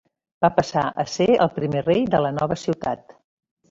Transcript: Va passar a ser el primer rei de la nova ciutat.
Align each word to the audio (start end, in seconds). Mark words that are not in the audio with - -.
Va 0.45 0.49
passar 0.55 0.85
a 1.03 1.05
ser 1.17 1.29
el 1.45 1.53
primer 1.61 1.87
rei 1.87 2.05
de 2.17 2.25
la 2.27 2.35
nova 2.43 2.63
ciutat. 2.67 3.21